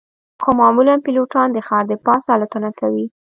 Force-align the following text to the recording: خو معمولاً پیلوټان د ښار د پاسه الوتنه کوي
خو 0.41 0.49
معمولاً 0.59 0.95
پیلوټان 1.05 1.47
د 1.53 1.57
ښار 1.67 1.83
د 1.87 1.93
پاسه 2.05 2.29
الوتنه 2.35 2.69
کوي 2.79 3.05